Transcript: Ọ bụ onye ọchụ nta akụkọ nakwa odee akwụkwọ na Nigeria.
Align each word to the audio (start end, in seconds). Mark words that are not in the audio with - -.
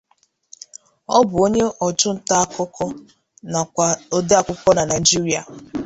Ọ 1.15 1.17
bụ 1.29 1.35
onye 1.45 1.63
ọchụ 1.87 2.07
nta 2.15 2.35
akụkọ 2.43 2.85
nakwa 3.51 3.85
odee 4.15 4.37
akwụkwọ 4.41 4.71
na 4.77 4.83
Nigeria. 4.91 5.41